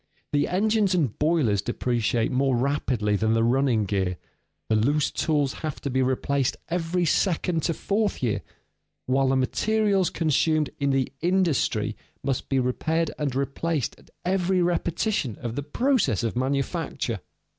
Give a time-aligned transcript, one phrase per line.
[0.33, 4.17] The engines and boilers depreciate more rapidly than the running gear;
[4.67, 8.41] the loose tools have to be replaced every second to fourth year;
[9.05, 15.37] while the materials consumed in the industry must be repaired and replaced at every repetition
[15.39, 17.19] of the process of manufacture.